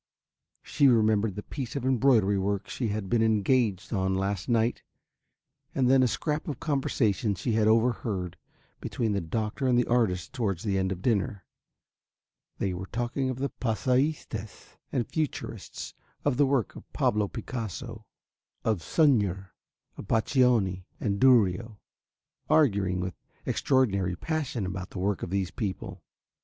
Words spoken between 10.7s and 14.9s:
end of dinner, they were talking of the passéistes